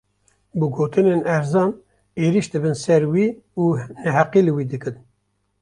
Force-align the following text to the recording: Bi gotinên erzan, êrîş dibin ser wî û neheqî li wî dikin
Bi 0.59 0.65
gotinên 0.77 1.21
erzan, 1.35 1.69
êrîş 2.23 2.47
dibin 2.53 2.75
ser 2.83 3.03
wî 3.13 3.27
û 3.61 3.63
neheqî 4.05 4.41
li 4.47 4.51
wî 4.55 4.65
dikin 4.71 4.95